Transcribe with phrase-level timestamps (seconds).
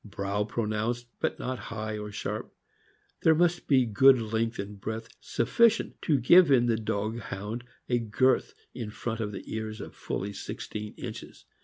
[0.03, 2.51] Brow pronounced, but not high or sharp.
[3.21, 7.99] There must be good length and breadth, sufficient to give in the dog Hound a
[7.99, 11.45] girth in front of the ears of fully sixteen inches.